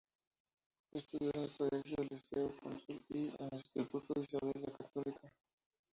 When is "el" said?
1.43-1.51, 3.51-3.59